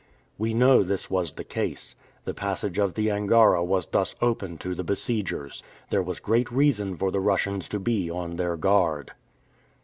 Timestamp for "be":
7.79-8.09